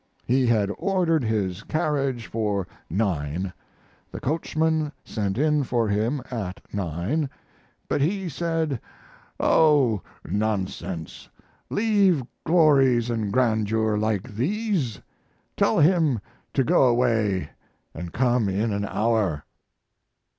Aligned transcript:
He 0.25 0.47
had 0.47 0.71
ordered 0.79 1.23
his 1.23 1.61
carriage 1.61 2.25
for 2.25 2.67
9. 2.89 3.53
The 4.11 4.19
coachman 4.19 4.91
sent 5.05 5.37
in 5.37 5.63
for 5.63 5.87
him 5.89 6.23
at 6.31 6.59
9, 6.73 7.29
but 7.87 8.01
he 8.01 8.27
said, 8.27 8.79
"Oh, 9.39 10.01
nonsense! 10.25 11.29
leave 11.69 12.23
glories 12.43 13.09
& 13.25 13.31
grandeurs 13.31 13.99
like 14.01 14.23
these? 14.35 14.99
Tell 15.55 15.77
him 15.77 16.19
to 16.55 16.63
go 16.63 16.87
away 16.87 17.51
& 17.79 18.11
come 18.13 18.49
in 18.49 18.73
an 18.73 18.85
hour!" 18.87 19.43